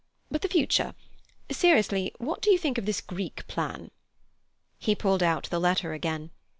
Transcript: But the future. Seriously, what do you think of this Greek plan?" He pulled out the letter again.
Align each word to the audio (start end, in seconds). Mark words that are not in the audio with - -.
But 0.31 0.41
the 0.41 0.47
future. 0.49 0.95
Seriously, 1.51 2.11
what 2.17 2.41
do 2.41 2.49
you 2.49 2.57
think 2.57 2.79
of 2.79 2.87
this 2.87 3.01
Greek 3.01 3.45
plan?" 3.47 3.91
He 4.79 4.95
pulled 4.95 5.21
out 5.21 5.47
the 5.51 5.59
letter 5.59 5.93
again. 5.93 6.31